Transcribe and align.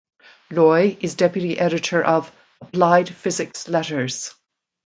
Loi 0.49 0.97
is 0.99 1.13
Deputy 1.13 1.59
Editor 1.59 2.03
of 2.03 2.31
"Applied 2.59 3.07
Physics 3.07 3.67
Letters". 3.67 4.33